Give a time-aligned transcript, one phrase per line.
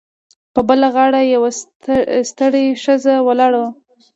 [0.53, 1.49] په بله غاړه یوه
[2.29, 3.69] ستړې ښځه ولاړه وه